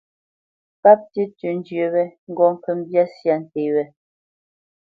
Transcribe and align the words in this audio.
Páp 0.81 0.99
tí 1.11 1.21
tʉ̄ 1.37 1.51
njyə́ 1.57 1.87
wé 1.93 2.03
ŋgɔ́ 2.31 2.49
kə́ 2.63 2.73
mbyá 2.79 3.03
syâ 3.15 3.33
nté 3.41 3.61
wé. 3.73 3.83